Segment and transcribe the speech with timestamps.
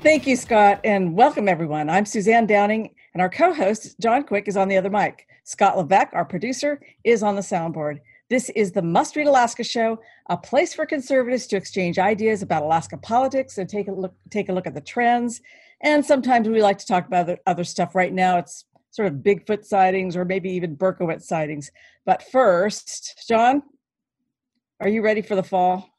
[0.00, 1.90] Thank you, Scott, and welcome everyone.
[1.90, 5.26] I'm Suzanne Downing, and our co host, John Quick, is on the other mic.
[5.42, 7.98] Scott Levesque, our producer, is on the soundboard.
[8.30, 9.98] This is the Must Read Alaska show,
[10.30, 14.48] a place for conservatives to exchange ideas about Alaska politics and take a look, take
[14.48, 15.40] a look at the trends.
[15.82, 17.96] And sometimes we like to talk about other, other stuff.
[17.96, 21.72] Right now, it's sort of Bigfoot sightings or maybe even Berkowitz sightings.
[22.06, 23.64] But first, John,
[24.78, 25.90] are you ready for the fall?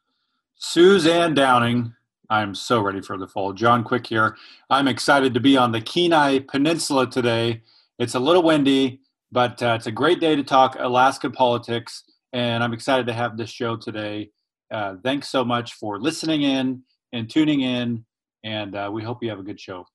[0.56, 1.94] Suzanne Downing,
[2.30, 3.54] I'm so ready for the fall.
[3.54, 4.38] John Quick here.
[4.70, 7.64] I'm excited to be on the Kenai Peninsula today.
[7.98, 12.64] It's a little windy, but uh, it's a great day to talk Alaska politics, and
[12.64, 14.30] I'm excited to have this show today.
[14.70, 18.06] Uh, thanks so much for listening in and tuning in,
[18.44, 19.88] and uh, we hope you have a good show.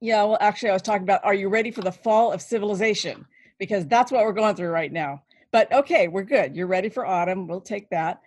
[0.00, 3.26] Yeah, well, actually, I was talking about are you ready for the fall of civilization?
[3.58, 5.22] Because that's what we're going through right now.
[5.52, 6.56] But okay, we're good.
[6.56, 7.46] You're ready for autumn.
[7.46, 8.22] We'll take that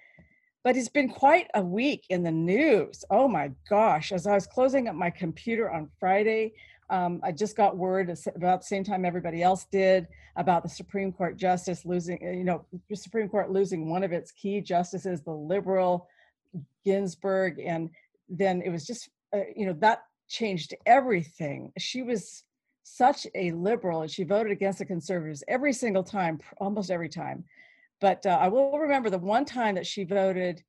[0.66, 3.06] but it's been quite a week in the news.
[3.12, 4.12] Oh my gosh.
[4.12, 6.54] As I was closing up my computer on Friday,
[6.90, 11.12] um, I just got word about the same time everybody else did about the Supreme
[11.12, 15.32] Court justice losing, you know, the Supreme Court losing one of its key justices, the
[15.32, 16.08] liberal
[16.84, 17.60] Ginsburg.
[17.60, 17.92] And
[18.28, 21.74] then it was just, uh, you know, that changed everything.
[21.78, 22.44] She was
[22.82, 27.44] such a liberal and she voted against the conservatives every single time, almost every time.
[28.02, 30.64] But uh, I will remember the one time that she voted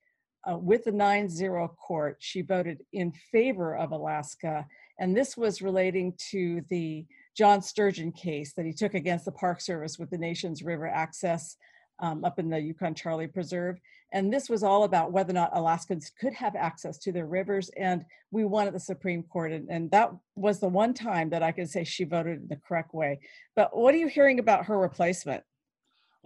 [0.48, 4.66] uh, with the 9 0 court, she voted in favor of Alaska.
[4.98, 7.04] And this was relating to the
[7.36, 11.56] John Sturgeon case that he took against the Park Service with the nation's river access
[11.98, 13.78] um, up in the Yukon Charley Preserve.
[14.12, 17.70] And this was all about whether or not Alaskans could have access to their rivers.
[17.76, 19.53] And we won at the Supreme Court.
[19.53, 22.56] And, and that was the one time that I could say she voted in the
[22.56, 23.19] correct way.
[23.56, 25.42] But what are you hearing about her replacement?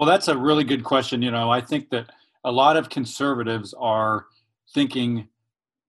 [0.00, 1.20] Well, that's a really good question.
[1.20, 2.08] You know, I think that
[2.42, 4.24] a lot of conservatives are
[4.72, 5.28] thinking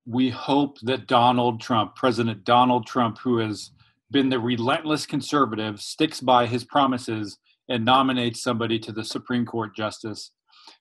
[0.05, 3.71] we hope that Donald Trump, President Donald Trump, who has
[4.11, 7.37] been the relentless conservative, sticks by his promises
[7.69, 10.31] and nominates somebody to the Supreme Court justice.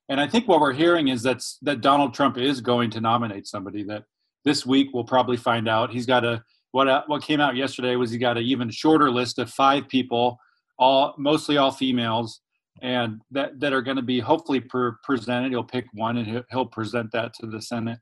[0.09, 3.47] And I think what we're hearing is that that Donald Trump is going to nominate
[3.47, 3.85] somebody.
[3.85, 4.07] That
[4.45, 5.93] this week we'll probably find out.
[5.93, 6.43] He's got a
[6.73, 9.87] what uh, what came out yesterday was he got an even shorter list of five
[9.87, 10.37] people,
[10.81, 12.41] all mostly all females,
[12.83, 14.61] and that, that are going to be hopefully
[15.05, 15.53] presented.
[15.53, 17.99] He'll pick one and he'll, he'll present that to the Senate.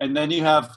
[0.00, 0.76] And then you have,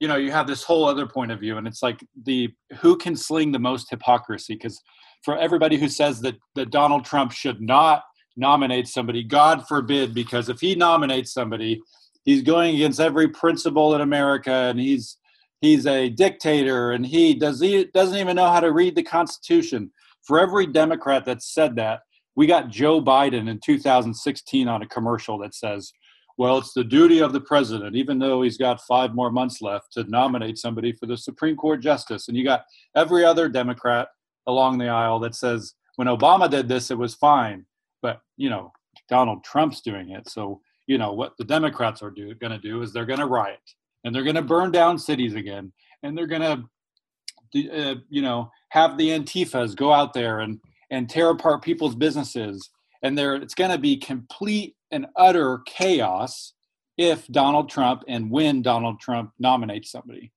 [0.00, 2.96] you know, you have this whole other point of view, and it's like the who
[2.96, 4.54] can sling the most hypocrisy?
[4.54, 4.80] Because
[5.24, 8.02] for everybody who says that that Donald Trump should not
[8.36, 11.80] nominate somebody, God forbid, because if he nominates somebody,
[12.24, 15.18] he's going against every principle in America, and he's
[15.60, 19.92] he's a dictator, and he does he doesn't even know how to read the Constitution.
[20.22, 22.00] For every Democrat that said that,
[22.34, 25.92] we got Joe Biden in 2016 on a commercial that says,
[26.38, 29.92] well, it's the duty of the president, even though he's got five more months left,
[29.92, 32.28] to nominate somebody for the Supreme Court justice.
[32.28, 32.64] And you got
[32.96, 34.08] every other Democrat
[34.46, 37.66] along the aisle that says, when Obama did this, it was fine.
[38.00, 38.72] But, you know,
[39.08, 40.28] Donald Trump's doing it.
[40.28, 43.60] So, you know, what the Democrats are going to do is they're going to riot
[44.04, 45.72] and they're going to burn down cities again.
[46.02, 46.42] And they're going
[47.54, 50.58] to, uh, you know, have the Antifas go out there and
[50.92, 52.70] and tear apart people's businesses
[53.02, 56.54] and there it's going to be complete and utter chaos
[56.96, 60.30] if Donald Trump and when Donald Trump nominates somebody.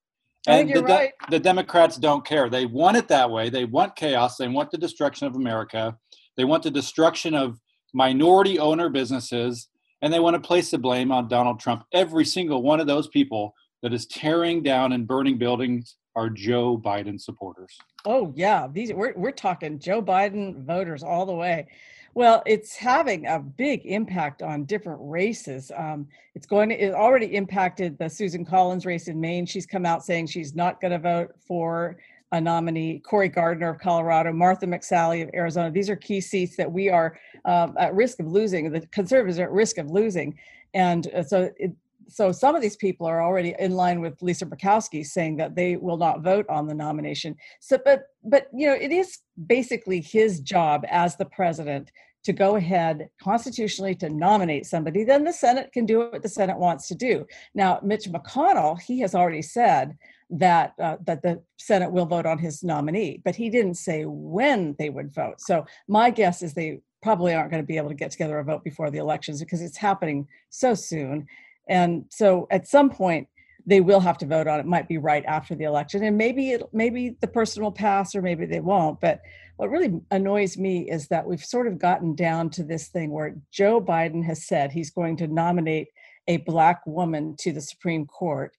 [0.48, 1.12] And the, right.
[1.30, 2.48] the Democrats don't care.
[2.48, 3.50] They want it that way.
[3.50, 4.36] They want chaos.
[4.36, 5.96] They want the destruction of America.
[6.36, 7.60] They want the destruction of
[7.92, 9.68] minority owner businesses.
[10.02, 11.84] And they want to place the blame on Donald Trump.
[11.92, 16.78] Every single one of those people that is tearing down and burning buildings are Joe
[16.78, 17.78] Biden supporters.
[18.04, 21.68] Oh yeah, these we're we're talking Joe Biden voters all the way.
[22.14, 25.70] Well, it's having a big impact on different races.
[25.76, 29.44] Um, it's going to it already impacted the Susan Collins race in Maine.
[29.44, 31.98] She's come out saying she's not going to vote for
[32.32, 35.70] a nominee, Cory Gardner of Colorado, Martha McSally of Arizona.
[35.70, 38.72] These are key seats that we are um, at risk of losing.
[38.72, 40.38] The conservatives are at risk of losing,
[40.74, 41.72] and uh, so it,
[42.08, 45.76] so some of these people are already in line with Lisa Murkowski saying that they
[45.76, 47.36] will not vote on the nomination.
[47.60, 51.90] So, but but you know, it is basically his job as the president
[52.26, 56.58] to go ahead constitutionally to nominate somebody, then the Senate can do what the Senate
[56.58, 57.24] wants to do.
[57.54, 59.96] Now, Mitch McConnell, he has already said
[60.30, 64.74] that uh, that the Senate will vote on his nominee, but he didn't say when
[64.76, 65.40] they would vote.
[65.40, 68.44] So my guess is they probably aren't going to be able to get together a
[68.44, 71.28] vote before the elections because it's happening so soon.
[71.68, 73.28] And so at some point
[73.66, 74.66] they will have to vote on it.
[74.66, 78.22] Might be right after the election, and maybe it maybe the person will pass or
[78.22, 79.00] maybe they won't.
[79.00, 79.20] But
[79.56, 83.36] what really annoys me is that we've sort of gotten down to this thing where
[83.50, 85.88] Joe Biden has said he's going to nominate
[86.28, 88.52] a black woman to the Supreme Court.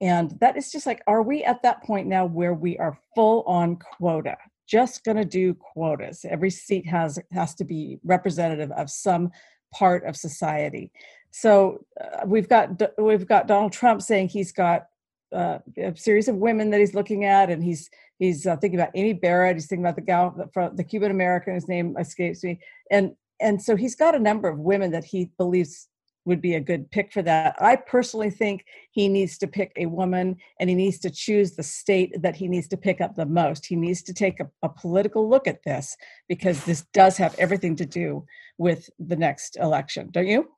[0.00, 3.42] And that is just like, are we at that point now where we are full
[3.46, 4.36] on quota?
[4.66, 6.24] Just going to do quotas.
[6.28, 9.30] Every seat has has to be representative of some
[9.72, 10.92] part of society.
[11.36, 14.86] So uh, we've got we've got Donald Trump saying he's got
[15.34, 17.90] uh, a series of women that he's looking at, and he's
[18.20, 19.56] he's uh, thinking about Amy Barrett.
[19.56, 23.60] He's thinking about the gal, the, the Cuban American, whose name escapes me, and and
[23.60, 25.88] so he's got a number of women that he believes
[26.24, 27.56] would be a good pick for that.
[27.58, 31.64] I personally think he needs to pick a woman and he needs to choose the
[31.64, 33.66] state that he needs to pick up the most.
[33.66, 35.94] He needs to take a, a, political look at this
[36.26, 38.24] because this does have everything to do
[38.56, 40.08] with the next election.
[40.12, 40.48] Don't you?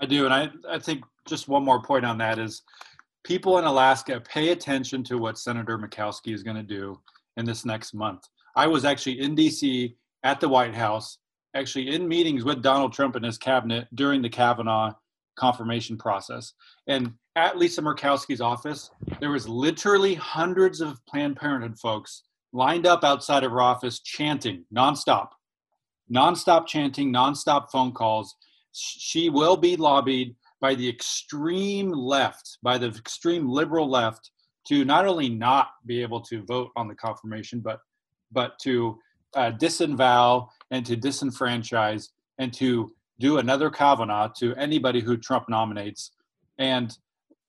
[0.00, 0.24] I do.
[0.24, 2.62] And I, I think just one more point on that is
[3.24, 7.00] people in Alaska pay attention to what Senator Murkowski is going to do
[7.36, 8.22] in this next month.
[8.54, 11.18] I was actually in DC at the White House,
[11.54, 14.92] actually in meetings with Donald Trump and his cabinet during the Kavanaugh
[15.36, 16.54] confirmation process.
[16.86, 18.90] And at Lisa Murkowski's office,
[19.20, 22.22] there was literally hundreds of Planned Parenthood folks
[22.52, 25.28] lined up outside of her office chanting nonstop,
[26.10, 28.34] nonstop chanting, nonstop phone calls.
[28.78, 34.30] She will be lobbied by the extreme left, by the extreme liberal left,
[34.68, 37.80] to not only not be able to vote on the confirmation, but
[38.32, 38.98] but to
[39.34, 39.52] uh,
[40.70, 42.08] and to disenfranchise
[42.38, 46.12] and to do another Kavanaugh to anybody who Trump nominates.
[46.58, 46.96] And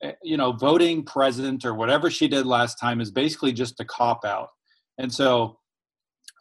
[0.03, 3.85] eh, you know, voting president or whatever she did last time is basically just a
[3.85, 4.49] cop out.
[4.97, 5.59] And so,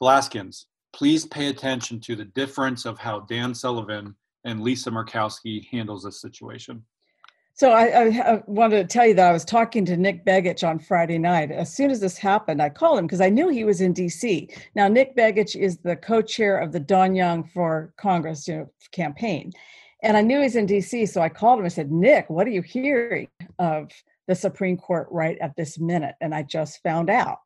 [0.00, 4.14] Alaskans, please pay attention to the difference of how Dan Sullivan
[4.46, 6.82] and Lisa Murkowski handles this situation.
[7.52, 8.04] So I, I,
[8.34, 11.50] I, wanted to tell you that I was talking to Nick Begich on Friday night.
[11.50, 14.50] As soon as this happened, I called him because I knew he was in D.C.
[14.74, 19.52] Now Nick Begich is the co-chair of the Don Young for Congress you know, campaign,
[20.02, 21.06] and I knew he's in D.C.
[21.06, 23.28] So I called him and said, "Nick, what are you hearing
[23.58, 23.90] of
[24.28, 27.38] the Supreme Court right at this minute?" And I just found out.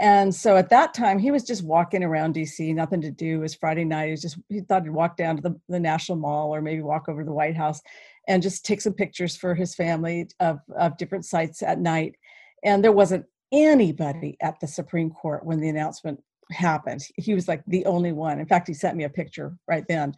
[0.00, 3.36] And so at that time, he was just walking around DC, nothing to do.
[3.36, 4.06] It was Friday night.
[4.06, 6.82] He was just he thought he'd walk down to the, the National Mall or maybe
[6.82, 7.80] walk over to the White House
[8.28, 12.16] and just take some pictures for his family of, of different sites at night.
[12.64, 17.02] And there wasn't anybody at the Supreme Court when the announcement happened.
[17.16, 18.38] He was like the only one.
[18.38, 20.14] In fact, he sent me a picture right then.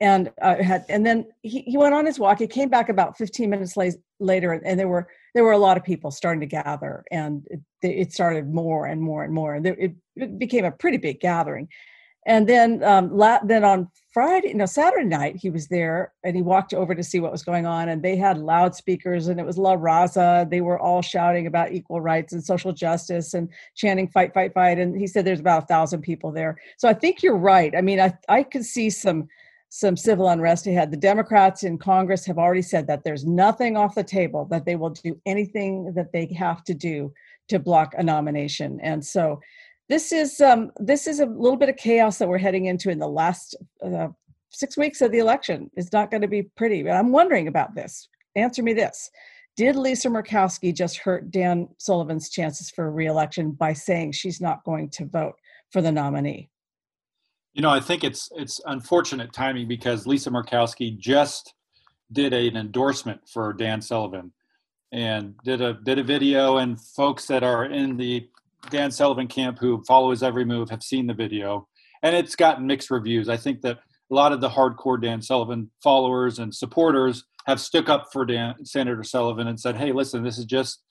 [0.00, 2.40] And uh, had, and then he, he went on his walk.
[2.40, 5.76] He came back about 15 minutes late, later, and there were there were a lot
[5.76, 9.66] of people starting to gather, and it, it started more and more and more, and
[9.66, 11.68] it, it became a pretty big gathering.
[12.24, 16.42] And then, um, la- then on Friday, no Saturday night, he was there, and he
[16.42, 17.88] walked over to see what was going on.
[17.88, 20.48] And they had loudspeakers, and it was La Raza.
[20.48, 24.78] They were all shouting about equal rights and social justice, and chanting "fight, fight, fight."
[24.78, 26.58] And he said there's about a thousand people there.
[26.76, 27.74] So I think you're right.
[27.76, 29.28] I mean, I I could see some
[29.74, 30.90] some civil unrest ahead.
[30.90, 34.76] The Democrats in Congress have already said that there's nothing off the table, that they
[34.76, 37.10] will do anything that they have to do
[37.48, 38.78] to block a nomination.
[38.82, 39.40] And so
[39.88, 42.98] this is um, this is a little bit of chaos that we're heading into in
[42.98, 44.08] the last uh,
[44.50, 45.70] six weeks of the election.
[45.74, 46.82] It's not going to be pretty.
[46.82, 48.10] But I'm wondering about this.
[48.36, 49.10] Answer me this.
[49.56, 54.90] Did Lisa Murkowski just hurt Dan Sullivan's chances for reelection by saying she's not going
[54.90, 55.36] to vote
[55.70, 56.50] for the nominee?
[57.54, 61.54] You know, I think it's it's unfortunate timing because Lisa Murkowski just
[62.10, 64.32] did a, an endorsement for Dan Sullivan
[64.90, 68.26] and did a did a video and folks that are in the
[68.70, 71.68] Dan Sullivan camp who follow his every move have seen the video
[72.02, 73.28] and it's gotten mixed reviews.
[73.28, 73.78] I think that
[74.10, 78.64] a lot of the hardcore Dan Sullivan followers and supporters have stuck up for Dan,
[78.64, 80.82] Senator Sullivan and said, "Hey, listen, this is just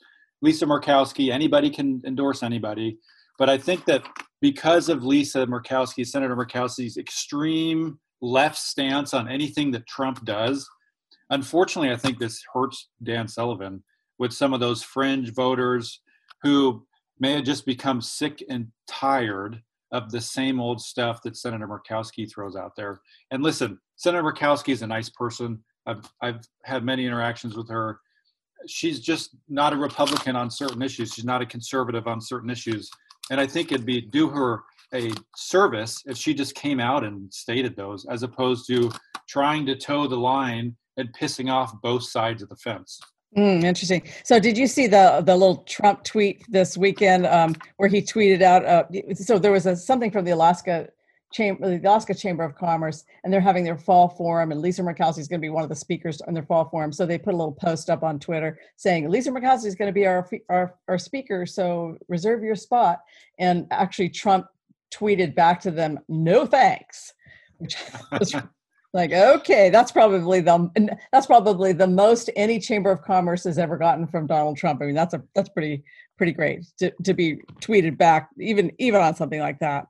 [0.41, 1.31] Lisa Murkowski.
[1.31, 2.97] Anybody can endorse anybody."
[3.41, 4.07] But I think that
[4.39, 10.69] because of Lisa Murkowski, Senator Murkowski's extreme left stance on anything that Trump does,
[11.31, 13.81] unfortunately, I think this hurts Dan Sullivan
[14.19, 16.01] with some of those fringe voters
[16.43, 16.85] who
[17.19, 19.59] may have just become sick and tired
[19.91, 23.01] of the same old stuff that Senator Murkowski throws out there.
[23.31, 25.63] And listen, Senator Murkowski is a nice person.
[25.87, 28.01] I've I've had many interactions with her.
[28.67, 31.15] She's just not a Republican on certain issues.
[31.15, 32.87] She's not a conservative on certain issues.
[33.31, 37.33] And I think it'd be do her a service if she just came out and
[37.33, 38.91] stated those, as opposed to
[39.27, 42.99] trying to toe the line and pissing off both sides of the fence.
[43.37, 44.03] Mm, interesting.
[44.25, 48.41] So, did you see the the little Trump tweet this weekend um, where he tweeted
[48.41, 48.65] out?
[48.65, 48.83] Uh,
[49.15, 50.89] so there was a, something from the Alaska
[51.31, 55.19] Chamber, the Alaska Chamber of Commerce, and they're having their fall forum, and Lisa Murkowski
[55.19, 56.91] is going to be one of the speakers in their fall forum.
[56.91, 59.93] So they put a little post up on Twitter saying Lisa Murkowski is going to
[59.93, 62.99] be our, our our speaker, so reserve your spot.
[63.39, 64.47] And actually, Trump
[64.93, 67.13] tweeted back to them, "No thanks,"
[67.57, 67.75] which
[68.19, 68.35] was
[68.93, 73.77] like okay that's probably the that's probably the most any chamber of commerce has ever
[73.77, 75.83] gotten from donald trump i mean that's a that's pretty
[76.17, 79.87] pretty great to, to be tweeted back even even on something like that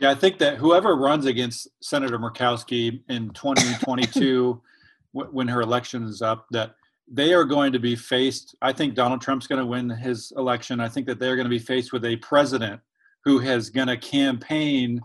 [0.00, 4.60] yeah i think that whoever runs against senator murkowski in 2022
[5.12, 6.74] when her election is up that
[7.08, 10.80] they are going to be faced i think donald trump's going to win his election
[10.80, 12.80] i think that they're going to be faced with a president
[13.24, 15.00] who has going to campaign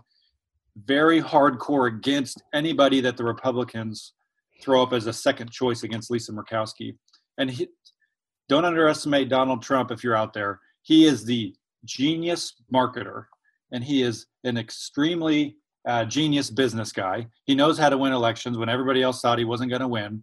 [0.76, 4.14] very hardcore against anybody that the Republicans
[4.62, 6.96] throw up as a second choice against Lisa Murkowski.
[7.38, 7.68] And he,
[8.48, 10.60] don't underestimate Donald Trump if you're out there.
[10.82, 13.24] He is the genius marketer,
[13.72, 17.26] and he is an extremely uh, genius business guy.
[17.44, 20.22] He knows how to win elections when everybody else thought he wasn't going to win.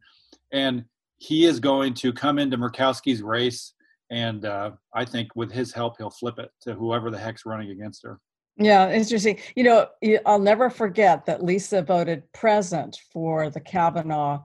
[0.53, 0.85] And
[1.17, 3.73] he is going to come into Murkowski's race.
[4.09, 7.71] And uh, I think with his help, he'll flip it to whoever the heck's running
[7.71, 8.19] against her.
[8.57, 9.39] Yeah, interesting.
[9.55, 9.87] You know,
[10.25, 14.43] I'll never forget that Lisa voted present for the Kavanaugh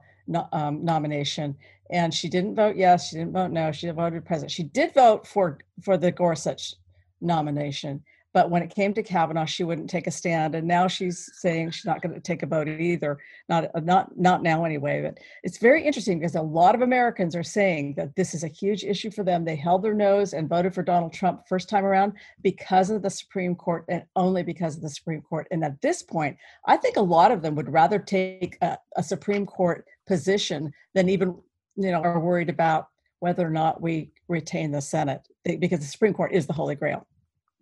[0.53, 1.55] um, nomination,
[1.91, 4.51] and she didn't vote yes, she didn't vote no, she voted present.
[4.51, 6.75] She did vote for for the Gorsuch
[7.19, 8.03] nomination,
[8.35, 11.71] but when it came to Kavanaugh, she wouldn't take a stand, and now she's saying
[11.71, 13.17] she's not going to take a vote either.
[13.47, 15.01] Not uh, not not now anyway.
[15.01, 18.49] But it's very interesting because a lot of Americans are saying that this is a
[18.49, 19.45] huge issue for them.
[19.45, 22.11] They held their nose and voted for Donald Trump first time around
[22.43, 25.47] because of the Supreme Court and only because of the Supreme Court.
[25.49, 26.35] And at this point,
[26.67, 31.07] I think a lot of them would rather take a, a Supreme Court position than
[31.07, 31.37] even
[31.77, 32.89] you know are worried about
[33.19, 37.07] whether or not we retain the Senate because the Supreme Court is the holy grail.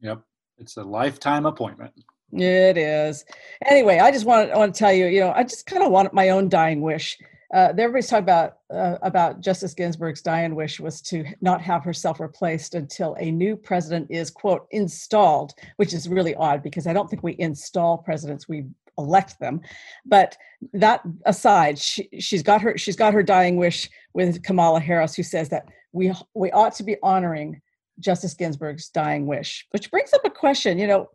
[0.01, 0.23] Yep.
[0.57, 1.93] It's a lifetime appointment.
[2.31, 3.25] It is.
[3.65, 5.83] Anyway, I just want to, I want to tell you, you know, I just kind
[5.83, 7.17] of want my own dying wish.
[7.53, 12.19] Uh, everybody's talking about uh, about Justice Ginsburg's dying wish was to not have herself
[12.19, 17.07] replaced until a new president is quote installed, which is really odd because I don't
[17.07, 18.65] think we install presidents; we
[18.98, 19.62] elect them.
[20.03, 20.36] But
[20.74, 25.22] that aside, she, she's got her she's got her dying wish with Kamala Harris, who
[25.22, 27.62] says that we we ought to be honoring
[28.00, 30.77] Justice Ginsburg's dying wish, which brings up a question.
[30.77, 31.09] You know,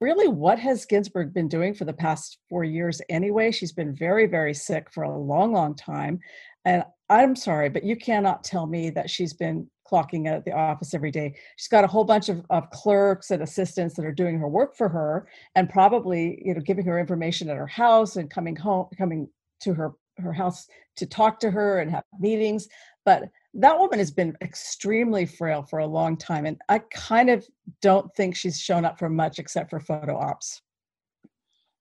[0.00, 3.50] really, what has Ginsburg been doing for the past four years anyway?
[3.50, 6.20] She's been very, very sick for a long, long time.
[6.64, 10.94] And I'm sorry, but you cannot tell me that she's been clocking at the office
[10.94, 11.34] every day.
[11.56, 14.76] She's got a whole bunch of, of clerks and assistants that are doing her work
[14.76, 18.86] for her and probably, you know, giving her information at her house and coming home,
[18.96, 19.28] coming
[19.62, 22.68] to her her house to talk to her and have meetings.
[23.04, 27.46] But that woman has been extremely frail for a long time and i kind of
[27.80, 30.62] don't think she's shown up for much except for photo ops.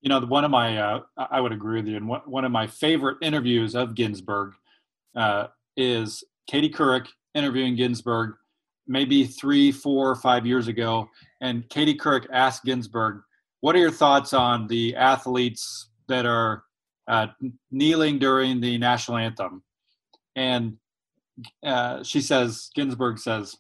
[0.02, 2.68] You know one of my uh, i would agree with you and one of my
[2.68, 4.54] favorite interviews of ginsburg
[5.16, 8.36] uh, is katie couric interviewing ginsburg
[8.88, 11.08] maybe three four five years ago
[11.42, 13.22] and katie couric asked ginsburg
[13.62, 16.64] what are your thoughts on the athletes that are
[17.08, 17.28] uh,
[17.72, 19.64] kneeling during the national anthem?
[20.36, 20.78] And
[21.64, 23.58] uh, she says Ginsburg says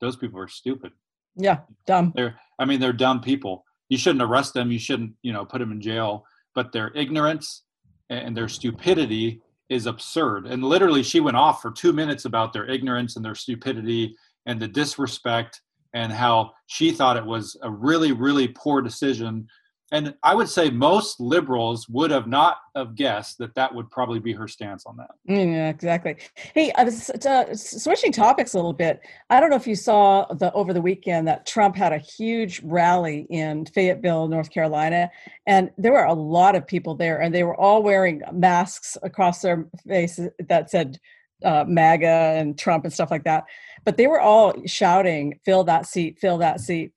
[0.00, 0.92] those people are stupid.
[1.36, 2.12] Yeah, dumb.
[2.14, 3.64] They're I mean they're dumb people.
[3.88, 4.70] You shouldn't arrest them.
[4.70, 6.24] You shouldn't you know put them in jail.
[6.54, 7.64] But their ignorance
[8.08, 10.46] and their stupidity is absurd.
[10.46, 14.60] And literally, she went off for two minutes about their ignorance and their stupidity and
[14.60, 15.60] the disrespect
[15.92, 19.46] and how she thought it was a really really poor decision
[19.92, 24.18] and I would say most liberals would have not have guessed that that would probably
[24.18, 25.10] be her stance on that.
[25.26, 26.16] Yeah, exactly.
[26.54, 29.00] Hey, I was uh, switching topics a little bit.
[29.30, 32.60] I don't know if you saw the over the weekend that Trump had a huge
[32.64, 35.08] rally in Fayetteville, North Carolina,
[35.46, 39.40] and there were a lot of people there, and they were all wearing masks across
[39.40, 40.98] their faces that said
[41.44, 43.44] uh, MAGA and Trump and stuff like that.
[43.84, 46.18] But they were all shouting, "Fill that seat!
[46.18, 46.92] Fill that seat!"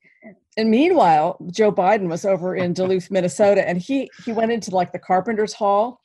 [0.56, 4.92] And meanwhile, Joe Biden was over in Duluth, Minnesota, and he he went into like
[4.92, 6.02] the Carpenter's Hall.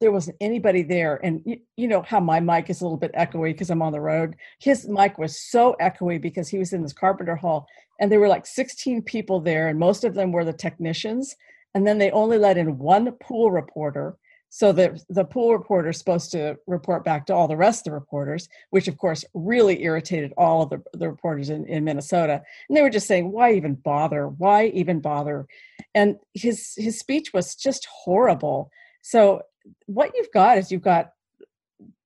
[0.00, 3.14] There wasn't anybody there, and you, you know how my mic is a little bit
[3.14, 4.36] echoey because I'm on the road.
[4.58, 7.66] His mic was so echoey because he was in this Carpenter Hall,
[8.00, 11.36] and there were like 16 people there, and most of them were the technicians.
[11.74, 14.16] And then they only let in one pool reporter.
[14.56, 17.84] So the the pool reporter is supposed to report back to all the rest of
[17.90, 22.40] the reporters, which of course really irritated all of the, the reporters in, in Minnesota.
[22.68, 24.28] And they were just saying, why even bother?
[24.28, 25.48] Why even bother?
[25.92, 28.70] And his his speech was just horrible.
[29.02, 29.42] So
[29.86, 31.14] what you've got is you've got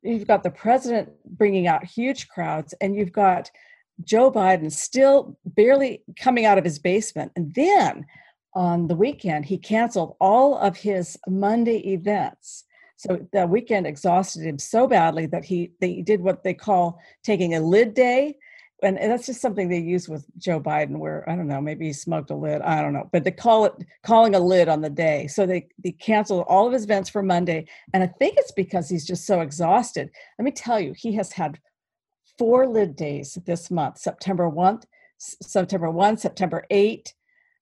[0.00, 3.50] you've got the president bringing out huge crowds, and you've got
[4.02, 8.06] Joe Biden still barely coming out of his basement, and then
[8.54, 12.64] on the weekend, he canceled all of his Monday events.
[12.96, 17.54] So the weekend exhausted him so badly that he they did what they call taking
[17.54, 18.36] a lid day.
[18.80, 21.92] And that's just something they use with Joe Biden, where I don't know, maybe he
[21.92, 23.72] smoked a lid, I don't know, but they call it
[24.04, 25.26] calling a lid on the day.
[25.26, 28.88] So they they canceled all of his events for Monday, and I think it's because
[28.88, 30.10] he's just so exhausted.
[30.38, 31.58] Let me tell you, he has had
[32.38, 34.80] four lid days this month: September one,
[35.18, 37.14] September one, September eight,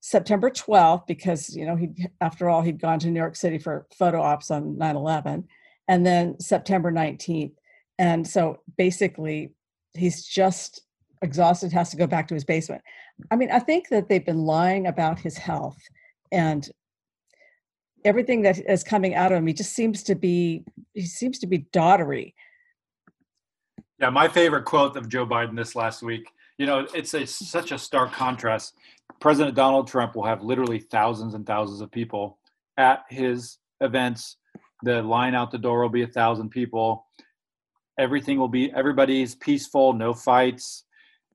[0.07, 1.89] September 12th, because, you know, he,
[2.21, 5.49] after all, he'd gone to New York City for photo ops on 9 11,
[5.89, 7.55] and then September 19th.
[7.99, 9.51] And so basically,
[9.95, 10.83] he's just
[11.23, 12.83] exhausted, has to go back to his basement.
[13.33, 15.83] I mean, I think that they've been lying about his health
[16.31, 16.71] and
[18.05, 19.47] everything that is coming out of him.
[19.49, 20.63] He just seems to be,
[20.95, 22.33] he seems to be dottery.
[23.99, 27.73] Yeah, my favorite quote of Joe Biden this last week you know, it's a, such
[27.73, 28.75] a stark contrast.
[29.21, 32.39] President Donald Trump will have literally thousands and thousands of people
[32.77, 34.37] at his events.
[34.83, 37.07] The line out the door will be a thousand people.
[37.99, 40.85] Everything will be, everybody's peaceful, no fights.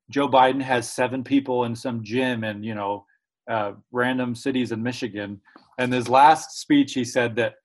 [0.09, 3.05] Joe Biden has seven people in some gym in, you know,
[3.49, 5.41] uh, random cities in Michigan.
[5.77, 7.55] And his last speech, he said that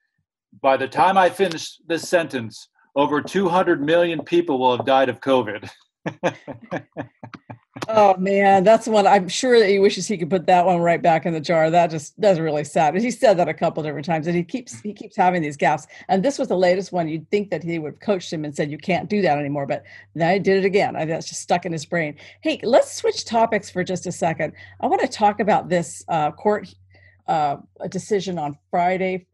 [0.62, 5.20] by the time I finish this sentence, over 200 million people will have died of
[5.20, 5.68] COVID.
[7.88, 9.06] oh man, that's one.
[9.06, 11.70] I'm sure that he wishes he could put that one right back in the jar.
[11.70, 12.96] That just that's really sad.
[12.96, 15.86] He said that a couple different times, and he keeps he keeps having these gaps.
[16.08, 17.08] And this was the latest one.
[17.08, 19.66] You'd think that he would have coached him and said you can't do that anymore,
[19.66, 19.84] but
[20.14, 20.96] then he did it again.
[20.96, 22.16] I that's just stuck in his brain.
[22.40, 24.52] Hey, let's switch topics for just a second.
[24.80, 26.72] I want to talk about this uh, court
[27.28, 27.56] uh,
[27.88, 29.26] decision on Friday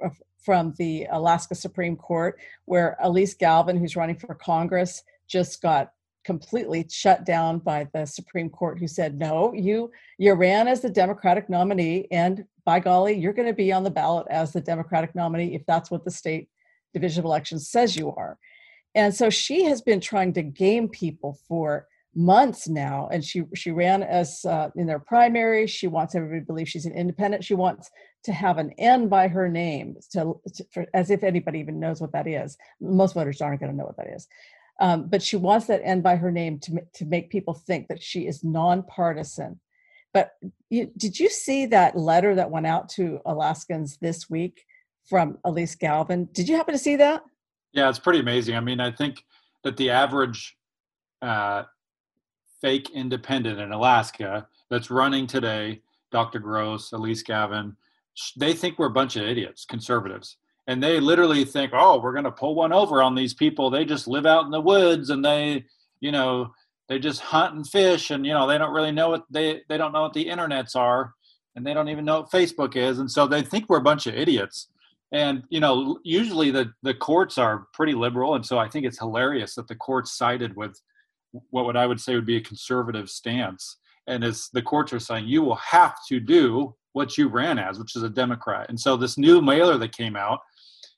[0.42, 5.92] from the Alaska Supreme Court, where Alyse Galvin, who's running for Congress, just got
[6.24, 10.90] completely shut down by the Supreme Court, who said, "No, you you ran as the
[10.90, 15.14] Democratic nominee, and by golly, you're going to be on the ballot as the Democratic
[15.14, 16.48] nominee if that's what the state
[16.94, 18.38] division of elections says you are."
[18.94, 23.70] And so she has been trying to game people for months now, and she she
[23.70, 25.66] ran as uh, in their primary.
[25.66, 27.44] She wants everybody to believe she's an independent.
[27.44, 27.90] She wants
[28.24, 32.00] to have an N by her name, to, to for, as if anybody even knows
[32.00, 32.56] what that is.
[32.80, 34.28] Most voters aren't going to know what that is.
[34.80, 38.02] Um, but she wants that end by her name to, to make people think that
[38.02, 39.60] she is nonpartisan.
[40.12, 40.32] But
[40.70, 44.64] you, did you see that letter that went out to Alaskans this week
[45.08, 46.28] from Alyse Galvin?
[46.32, 47.22] Did you happen to see that?
[47.72, 48.56] Yeah, it's pretty amazing.
[48.56, 49.24] I mean, I think
[49.62, 50.56] that the average
[51.22, 51.64] uh,
[52.60, 55.80] fake independent in Alaska that's running today,
[56.10, 56.38] Dr.
[56.38, 57.76] Gross, Alyse Galvin,
[58.36, 62.24] they think we're a bunch of idiots, conservatives and they literally think, oh, we're going
[62.24, 63.68] to pull one over on these people.
[63.68, 65.64] They just live out in the woods and they,
[66.00, 66.52] you know,
[66.88, 69.78] they just hunt and fish and you know they don't really know what they they
[69.78, 71.14] don't know what the internets are
[71.56, 74.06] and they don't even know what Facebook is and so they think we're a bunch
[74.06, 74.68] of idiots.
[75.12, 78.98] And you know, usually the the courts are pretty liberal, and so I think it's
[78.98, 80.80] hilarious that the courts sided with
[81.50, 83.76] what would I would say would be a conservative stance.
[84.06, 87.78] And as the courts are saying, you will have to do what you ran as,
[87.78, 88.68] which is a Democrat.
[88.68, 90.40] And so this new mailer that came out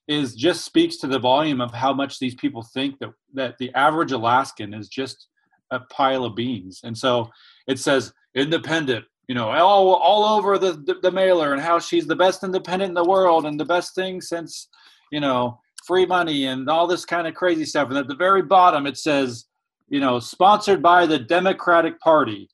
[0.08, 3.72] is just speaks to the volume of how much these people think that that the
[3.74, 5.28] average Alaskan is just
[5.70, 6.80] a pile of beans.
[6.84, 7.30] And so
[7.66, 12.06] it says independent, you know, all all over the, the, the mailer and how she's
[12.06, 14.68] the best independent in the world and the best thing since,
[15.10, 17.88] you know, free money and all this kind of crazy stuff.
[17.88, 19.46] And at the very bottom it says,
[19.88, 22.48] you know, sponsored by the Democratic Party.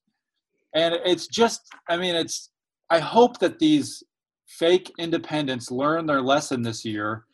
[0.75, 2.51] And it's just I mean it's
[2.91, 4.05] I hope that these
[4.47, 7.25] fake independents learn their lesson this year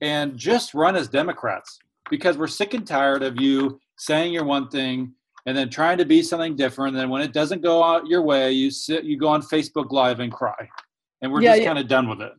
[0.00, 1.78] and just run as Democrats
[2.10, 5.12] because we're sick and tired of you saying you're one thing
[5.46, 6.94] and then trying to be something different.
[6.94, 9.90] And then when it doesn't go out your way, you sit, you go on Facebook
[9.92, 10.68] Live and cry,
[11.22, 11.68] and we're yeah, just yeah.
[11.68, 12.32] kind of done with it.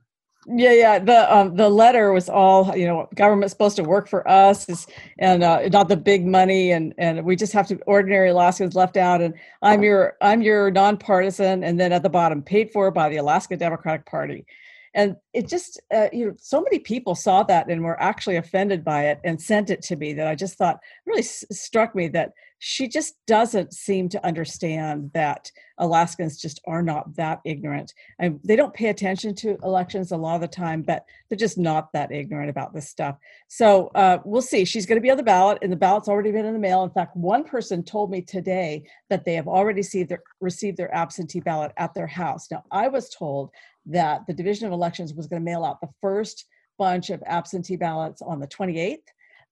[0.48, 1.00] Yeah, yeah.
[1.00, 3.10] The um, the letter was all you know.
[3.16, 4.88] Government's supposed to work for us,
[5.20, 8.96] and uh, not the big money, and and we just have to ordinary Alaskans left
[8.96, 9.22] out.
[9.22, 13.18] And I'm your I'm your nonpartisan, and then at the bottom, paid for by the
[13.18, 14.46] Alaska Democratic Party
[14.94, 18.84] and it just uh, you know so many people saw that and were actually offended
[18.84, 22.08] by it and sent it to me that i just thought really s- struck me
[22.08, 27.94] that she just doesn't seem to understand that Alaskans just are not that ignorant.
[28.20, 31.58] And they don't pay attention to elections a lot of the time, but they're just
[31.58, 33.16] not that ignorant about this stuff.
[33.48, 34.66] So uh, we'll see.
[34.66, 36.84] She's going to be on the ballot, and the ballot's already been in the mail.
[36.84, 40.94] In fact, one person told me today that they have already received their, received their
[40.94, 42.52] absentee ballot at their house.
[42.52, 43.52] Now, I was told
[43.90, 46.46] that the Division of Elections was going to mail out the first
[46.78, 48.98] bunch of absentee ballots on the 28th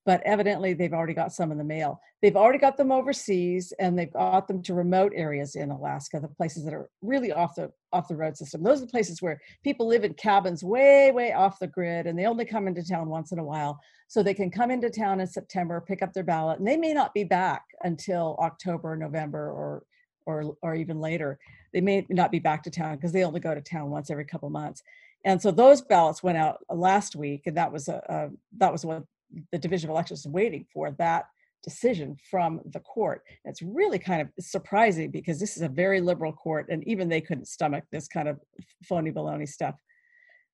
[0.07, 1.99] but evidently they've already got some in the mail.
[2.21, 6.29] They've already got them overseas and they've got them to remote areas in Alaska, the
[6.29, 8.63] places that are really off the off the road system.
[8.63, 12.17] Those are the places where people live in cabins way, way off the grid and
[12.17, 13.81] they only come into town once in a while.
[14.07, 16.93] So they can come into town in September, pick up their ballot, and they may
[16.93, 19.83] not be back until October, November, or
[20.25, 21.37] or or even later.
[21.77, 24.25] They may not be back to town because they only go to town once every
[24.25, 24.81] couple months.
[25.23, 28.83] And so those ballots went out last week, and that was a, a that was
[28.83, 29.03] what
[29.51, 31.25] the Division of Elections is waiting for that
[31.63, 33.21] decision from the court.
[33.45, 37.21] It's really kind of surprising because this is a very liberal court, and even they
[37.21, 38.39] couldn't stomach this kind of
[38.83, 39.75] phony baloney stuff.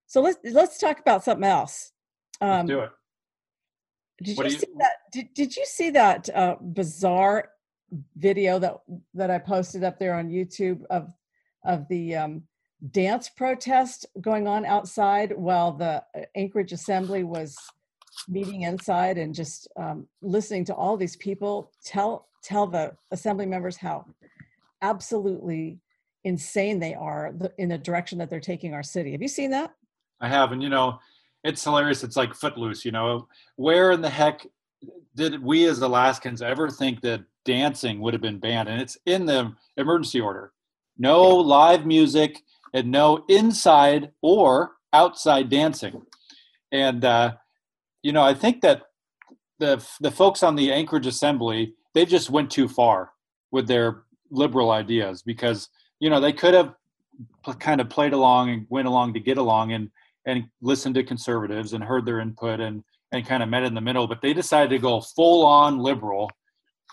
[0.07, 1.93] So let's let's talk about something else.
[2.41, 2.89] Um, let's do it.
[4.21, 4.91] Did you, you, see that?
[5.13, 7.47] Did, did you see that uh, bizarre
[8.15, 8.81] video that
[9.13, 11.13] that I posted up there on YouTube of
[11.63, 12.43] of the um,
[12.91, 17.55] dance protest going on outside while the uh, Anchorage Assembly was
[18.27, 23.77] meeting inside and just um, listening to all these people tell tell the assembly members
[23.77, 24.05] how
[24.81, 25.79] absolutely
[26.25, 29.13] insane they are in the direction that they're taking our city.
[29.13, 29.73] Have you seen that?
[30.21, 30.99] I have, and you know,
[31.43, 32.03] it's hilarious.
[32.03, 32.85] It's like footloose.
[32.85, 34.45] You know, where in the heck
[35.15, 38.69] did we as Alaskans ever think that dancing would have been banned?
[38.69, 40.51] And it's in the emergency order.
[40.97, 42.41] No live music
[42.73, 46.01] and no inside or outside dancing.
[46.71, 47.33] And uh,
[48.01, 48.83] you know, I think that
[49.59, 53.11] the the folks on the Anchorage Assembly they just went too far
[53.51, 56.73] with their liberal ideas because you know they could have
[57.59, 59.89] kind of played along and went along to get along and
[60.25, 63.81] and listened to conservatives and heard their input and and kind of met in the
[63.81, 66.29] middle but they decided to go full on liberal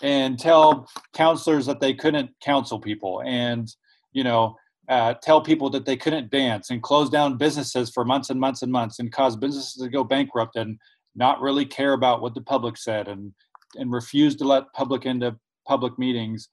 [0.03, 3.75] and tell counselors that they couldn't counsel people and
[4.13, 4.57] you know
[4.89, 8.63] uh, tell people that they couldn't dance and close down businesses for months and months
[8.63, 10.77] and months and cause businesses to go bankrupt and
[11.15, 13.33] not really care about what the public said and
[13.77, 15.37] and refuse to let public into
[15.67, 16.49] public meetings.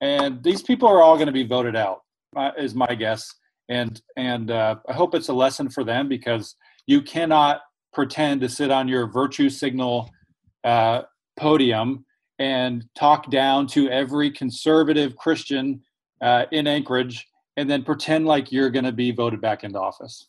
[0.00, 2.00] And these people are all going to be voted out
[2.36, 3.32] uh, is my guess.
[3.68, 7.62] And and uh, i hope it's a lesson for them because you cannot
[7.94, 10.10] pretend to sit on your virtue signal
[10.64, 11.02] uh,
[11.38, 12.04] podium
[12.44, 15.80] and talk down to every conservative christian
[16.20, 17.26] uh, in anchorage
[17.56, 20.26] and then pretend like you're going to be voted back into office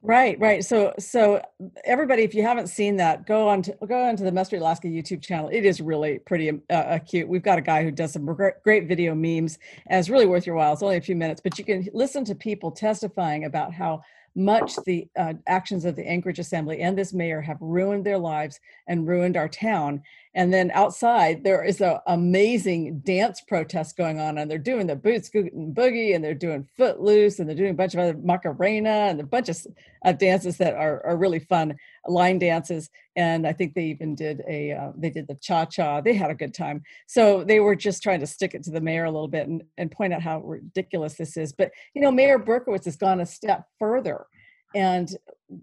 [0.00, 0.64] Right, right.
[0.64, 1.42] So, so
[1.84, 4.86] everybody, if you haven't seen that, go on to go onto the Must Read Alaska
[4.86, 5.48] YouTube channel.
[5.52, 7.28] It is really pretty uh, uh, cute.
[7.28, 8.24] We've got a guy who does some
[8.62, 10.72] great video memes, and it's really worth your while.
[10.72, 14.02] It's only a few minutes, but you can listen to people testifying about how
[14.36, 18.60] much the uh, actions of the Anchorage Assembly and this mayor have ruined their lives
[18.86, 20.00] and ruined our town.
[20.38, 24.94] And then outside, there is an amazing dance protest going on, and they're doing the
[24.94, 28.16] boot scoot and boogie, and they're doing footloose, and they're doing a bunch of other
[28.16, 29.58] macarena, and a bunch of
[30.04, 32.88] uh, dances that are, are really fun, line dances.
[33.16, 36.00] And I think they even did a uh, they did the cha cha.
[36.00, 36.84] They had a good time.
[37.08, 39.64] So they were just trying to stick it to the mayor a little bit and,
[39.76, 41.52] and point out how ridiculous this is.
[41.52, 44.26] But you know, Mayor Berkowitz has gone a step further,
[44.72, 45.10] and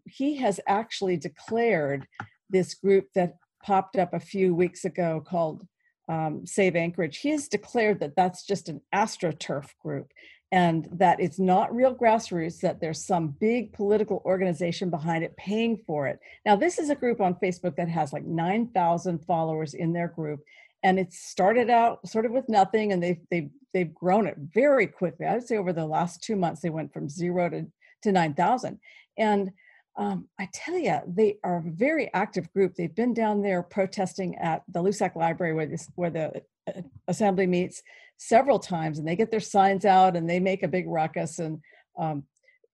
[0.04, 2.08] he has actually declared
[2.50, 5.66] this group that popped up a few weeks ago called
[6.08, 10.12] um, Save Anchorage, he has declared that that's just an astroturf group
[10.52, 15.78] and that it's not real grassroots, that there's some big political organization behind it paying
[15.88, 16.20] for it.
[16.46, 20.42] Now, this is a group on Facebook that has like 9,000 followers in their group.
[20.84, 24.86] And it started out sort of with nothing, and they've, they've, they've grown it very
[24.86, 25.26] quickly.
[25.26, 27.66] I would say over the last two months, they went from zero to,
[28.04, 28.80] to 9,000.
[29.18, 29.50] And
[29.98, 32.76] um, I tell you, they are a very active group.
[32.76, 37.48] They've been down there protesting at the Loussac Library where this where the uh, assembly
[37.48, 37.82] meets
[38.18, 41.40] several times, and they get their signs out and they make a big ruckus.
[41.40, 41.62] And
[41.98, 42.24] um,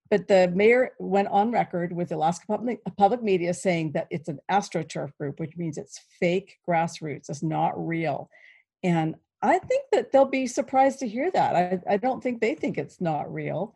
[0.09, 4.39] but the mayor went on record with Alaska Public, Public Media saying that it's an
[4.49, 7.29] astroturf group, which means it's fake grassroots.
[7.29, 8.31] It's not real,
[8.83, 11.55] and I think that they'll be surprised to hear that.
[11.55, 13.75] I, I don't think they think it's not real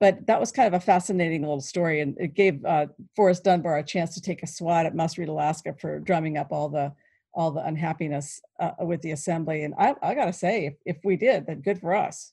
[0.00, 3.78] but that was kind of a fascinating little story and it gave uh, forrest dunbar
[3.78, 6.92] a chance to take a swat at must read alaska for drumming up all the
[7.34, 11.16] all the unhappiness uh, with the assembly and i, I gotta say if, if we
[11.16, 12.32] did then good for us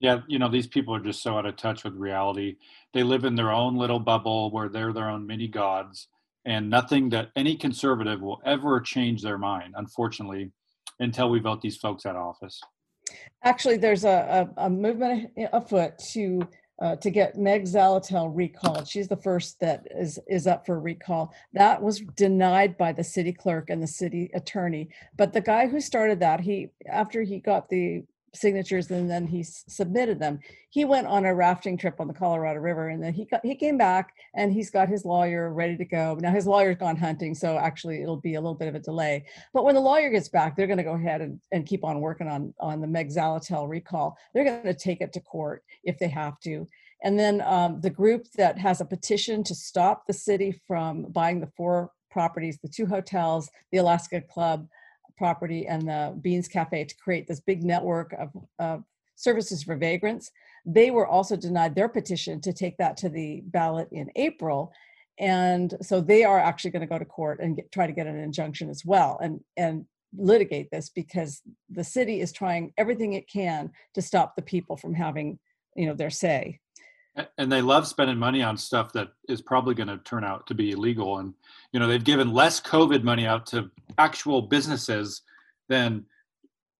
[0.00, 2.56] yeah you know these people are just so out of touch with reality
[2.92, 6.08] they live in their own little bubble where they're their own mini gods
[6.44, 10.50] and nothing that any conservative will ever change their mind unfortunately
[11.02, 12.60] until we vote these folks out of office.
[13.44, 16.40] Actually, there's a, a, a movement afoot to
[16.80, 18.88] uh, to get Meg Zaletel recalled.
[18.88, 21.32] She's the first that is is up for recall.
[21.52, 24.88] That was denied by the city clerk and the city attorney.
[25.16, 29.42] But the guy who started that, he after he got the signatures and then he
[29.42, 30.38] submitted them.
[30.70, 33.54] He went on a rafting trip on the colorado river and then he got he
[33.54, 36.18] came back and he's got his lawyer ready to go.
[36.20, 39.26] Now his lawyer's gone hunting so actually it'll be a little bit of a delay.
[39.52, 42.00] But when the lawyer gets back they're going to go ahead and, and keep on
[42.00, 44.16] working on on the meg zaletel recall.
[44.34, 46.66] They're going to take it to court if they have to.
[47.04, 51.40] And then um, the group that has a petition to stop the city from buying
[51.40, 54.68] the four properties the two hotels the alaska club
[55.22, 58.82] property and the Beans Cafe to create this big network of, of
[59.14, 60.32] services for vagrants.
[60.66, 64.72] They were also denied their petition to take that to the ballot in April.
[65.20, 68.08] And so they are actually going to go to court and get, try to get
[68.08, 69.84] an injunction as well and, and
[70.18, 74.92] litigate this because the city is trying everything it can to stop the people from
[74.92, 75.38] having
[75.76, 76.58] you know their say
[77.36, 80.54] and they love spending money on stuff that is probably going to turn out to
[80.54, 81.18] be illegal.
[81.18, 81.34] And
[81.72, 85.22] you know they've given less covid money out to actual businesses
[85.68, 86.04] than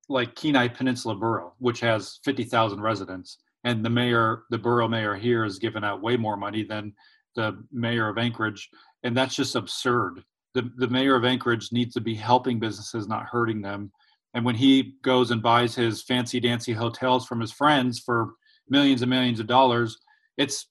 [0.09, 3.39] like kenai peninsula borough which has 50,000 residents.
[3.65, 6.95] And the mayor the borough mayor here has given out way more money than
[7.35, 8.69] the mayor of anchorage.
[9.05, 10.23] And that's just absurd.
[10.55, 13.91] The, the mayor of anchorage needs to be helping businesses not hurting them.
[14.35, 18.35] And when he goes and buys his fancy dancy hotels from his friends for
[18.69, 19.99] millions and millions of dollars
[20.43, 20.67] it's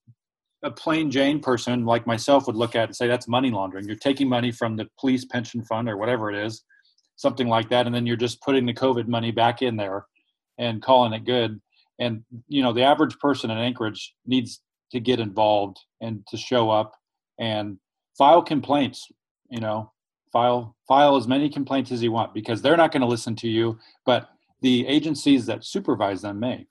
[0.63, 3.85] a plain Jane person like myself would look at and say that's money laundering.
[3.87, 6.63] You're taking money from the police pension fund or whatever it is,
[7.15, 10.05] something like that, and then you're just putting the COVID money back in there
[10.57, 11.59] and calling it good.
[11.99, 16.69] And you know, the average person in Anchorage needs to get involved and to show
[16.69, 16.93] up
[17.39, 17.77] and
[18.17, 19.07] file complaints.
[19.49, 19.91] You know,
[20.31, 23.47] file file as many complaints as you want because they're not going to listen to
[23.47, 24.29] you, but
[24.61, 26.67] the agencies that supervise them may.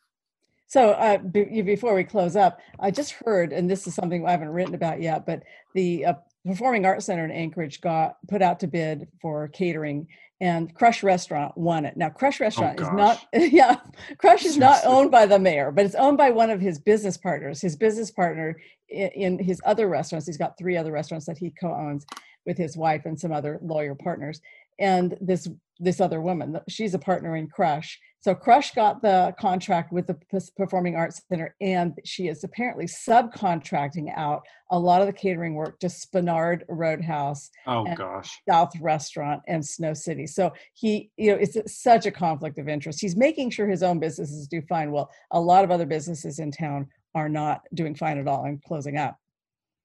[0.71, 4.31] So uh, be, before we close up, I just heard, and this is something I
[4.31, 5.43] haven't written about yet, but
[5.75, 6.15] the uh,
[6.47, 10.07] Performing Arts Center in Anchorage got put out to bid for catering,
[10.41, 11.97] and Crush Restaurant won it.
[11.97, 13.79] Now, Crush oh, Restaurant oh, is not, yeah,
[14.19, 17.17] Crush is not owned by the mayor, but it's owned by one of his business
[17.17, 17.61] partners.
[17.61, 18.57] His business partner
[18.89, 22.07] in, in his other restaurants, he's got three other restaurants that he co-owns
[22.47, 24.41] with his wife and some other lawyer partners
[24.81, 25.47] and this
[25.83, 27.99] this other woman she's a partner in crush.
[28.23, 30.19] So crush got the contract with the
[30.57, 35.79] performing arts center and she is apparently subcontracting out a lot of the catering work
[35.81, 38.39] to Spenard roadhouse oh gosh.
[38.49, 40.27] South restaurant and snow city.
[40.27, 43.01] So he you know it's such a conflict of interest.
[43.01, 46.51] He's making sure his own businesses do fine well a lot of other businesses in
[46.51, 49.17] town are not doing fine at all and closing up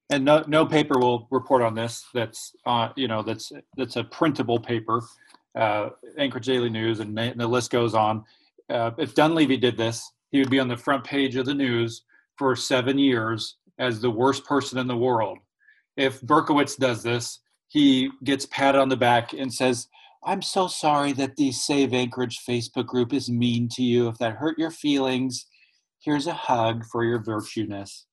[0.09, 2.05] and no no paper will report on this.
[2.13, 5.01] That's uh, you know that's that's a printable paper.
[5.55, 8.23] Uh, Anchorage Daily News, and the list goes on.
[8.69, 12.03] Uh, if Dunleavy did this, he would be on the front page of the news
[12.37, 15.37] for seven years as the worst person in the world.
[15.95, 17.39] If Berkowitz does this,
[17.69, 19.87] he gets patted on the back and says,
[20.23, 24.07] "I'm so sorry that the Save Anchorage Facebook group is mean to you.
[24.09, 25.45] If that hurt your feelings,
[25.99, 28.05] here's a hug for your virtueness."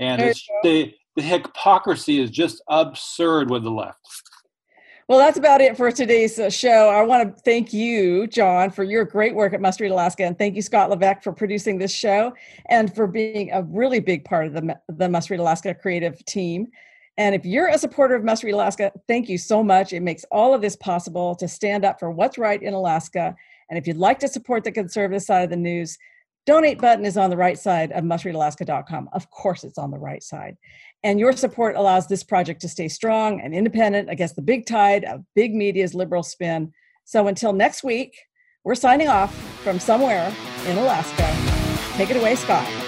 [0.00, 3.98] And it's, they the hypocrisy is just absurd with the left.
[5.08, 6.90] Well, that's about it for today's uh, show.
[6.90, 10.38] I want to thank you, John, for your great work at Must Read Alaska, and
[10.38, 12.32] thank you, Scott Levesque, for producing this show
[12.68, 16.68] and for being a really big part of the, the Must Read Alaska creative team.
[17.16, 19.92] And if you're a supporter of Must Read Alaska, thank you so much.
[19.92, 23.34] It makes all of this possible to stand up for what's right in Alaska.
[23.70, 25.98] And if you'd like to support the conservative side of the news,
[26.48, 29.10] donate button is on the right side of mustreadalaska.com.
[29.12, 30.56] Of course, it's on the right side.
[31.04, 35.04] And your support allows this project to stay strong and independent against the big tide
[35.04, 36.72] of big media's liberal spin.
[37.04, 38.18] So until next week,
[38.64, 40.34] we're signing off from somewhere
[40.66, 41.96] in Alaska.
[41.96, 42.87] Take it away, Scott.